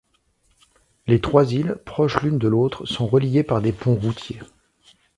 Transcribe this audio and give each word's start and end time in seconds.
Les 1.05 1.21
trois 1.21 1.53
îles, 1.53 1.79
proches 1.85 2.21
l'une 2.23 2.39
de 2.39 2.47
l'autre, 2.47 2.87
sont 2.87 3.05
reliées 3.05 3.43
par 3.43 3.61
des 3.61 3.71
ponts 3.71 3.93
routiers. 3.93 4.39